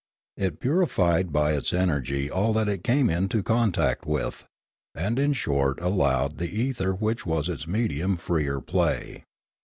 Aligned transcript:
It 0.35 0.59
purified 0.59 1.31
by 1.31 1.51
its 1.53 1.71
energy 1.71 2.27
all 2.27 2.53
that 2.53 2.67
it 2.67 2.83
came 2.83 3.07
into 3.07 3.43
contact 3.43 4.03
with, 4.03 4.45
and 4.95 5.19
in 5.19 5.33
short 5.33 5.79
allowed 5.79 6.39
the 6.39 6.49
ether 6.49 6.95
which 6.95 7.23
was 7.27 7.47
its 7.47 7.67
medium 7.67 8.17
freer 8.17 8.61
play. 8.61 9.25